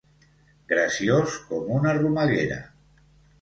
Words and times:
Graciós 0.71 1.35
com 1.51 1.69
una 1.75 1.93
romeguera. 1.99 2.59